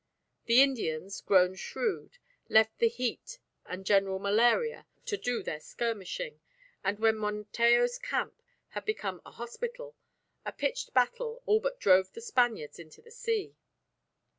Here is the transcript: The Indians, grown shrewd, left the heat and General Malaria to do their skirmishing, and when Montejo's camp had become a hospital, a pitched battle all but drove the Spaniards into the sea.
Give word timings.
The 0.45 0.63
Indians, 0.63 1.21
grown 1.21 1.53
shrewd, 1.53 2.17
left 2.49 2.79
the 2.79 2.87
heat 2.87 3.37
and 3.67 3.85
General 3.85 4.17
Malaria 4.17 4.87
to 5.05 5.15
do 5.15 5.43
their 5.43 5.59
skirmishing, 5.59 6.41
and 6.83 6.97
when 6.97 7.17
Montejo's 7.17 7.99
camp 7.99 8.41
had 8.69 8.83
become 8.83 9.21
a 9.27 9.31
hospital, 9.31 9.95
a 10.43 10.53
pitched 10.53 10.95
battle 10.95 11.43
all 11.45 11.59
but 11.59 11.79
drove 11.79 12.13
the 12.13 12.21
Spaniards 12.21 12.79
into 12.79 12.99
the 13.03 13.11
sea. 13.11 13.55